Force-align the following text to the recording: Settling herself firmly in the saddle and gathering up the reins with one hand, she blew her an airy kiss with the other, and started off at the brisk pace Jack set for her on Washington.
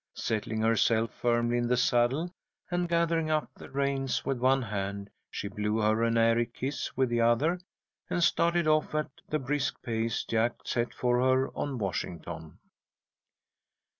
Settling 0.15 0.61
herself 0.61 1.11
firmly 1.13 1.59
in 1.59 1.67
the 1.67 1.77
saddle 1.77 2.33
and 2.71 2.89
gathering 2.89 3.29
up 3.29 3.53
the 3.53 3.69
reins 3.69 4.25
with 4.25 4.39
one 4.39 4.63
hand, 4.63 5.11
she 5.29 5.47
blew 5.47 5.77
her 5.77 6.01
an 6.01 6.17
airy 6.17 6.47
kiss 6.47 6.97
with 6.97 7.07
the 7.09 7.21
other, 7.21 7.59
and 8.09 8.23
started 8.23 8.67
off 8.67 8.95
at 8.95 9.11
the 9.29 9.37
brisk 9.37 9.79
pace 9.83 10.23
Jack 10.23 10.53
set 10.65 10.91
for 10.91 11.17
her 11.21 11.55
on 11.55 11.77
Washington. 11.77 12.57